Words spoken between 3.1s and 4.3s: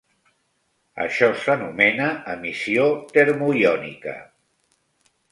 termoiònica.